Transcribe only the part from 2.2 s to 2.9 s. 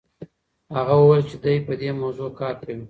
کار کوي.